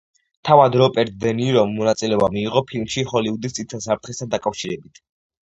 [0.47, 5.05] თავად რობერტ დე ნირომ მონაწილეობა მიიღო ფილმში ჰოლივუდის წითელ საფრთხესთან დაკავშირებით.